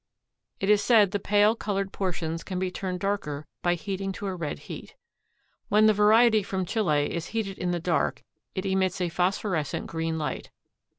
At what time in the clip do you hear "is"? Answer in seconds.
0.71-0.83, 7.13-7.27